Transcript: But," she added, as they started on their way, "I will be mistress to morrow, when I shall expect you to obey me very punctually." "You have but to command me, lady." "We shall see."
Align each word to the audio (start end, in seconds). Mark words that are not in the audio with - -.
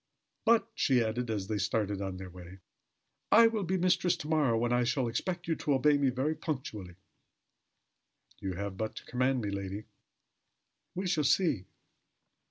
But," 0.45 0.67
she 0.73 1.03
added, 1.03 1.29
as 1.29 1.45
they 1.45 1.59
started 1.59 2.01
on 2.01 2.17
their 2.17 2.31
way, 2.31 2.57
"I 3.31 3.45
will 3.45 3.61
be 3.61 3.77
mistress 3.77 4.17
to 4.17 4.27
morrow, 4.27 4.57
when 4.57 4.73
I 4.73 4.83
shall 4.83 5.07
expect 5.07 5.47
you 5.47 5.55
to 5.57 5.75
obey 5.75 5.95
me 5.99 6.09
very 6.09 6.33
punctually." 6.33 6.95
"You 8.39 8.53
have 8.53 8.77
but 8.77 8.95
to 8.95 9.05
command 9.05 9.41
me, 9.41 9.51
lady." 9.51 9.83
"We 10.95 11.05
shall 11.05 11.23
see." 11.23 11.65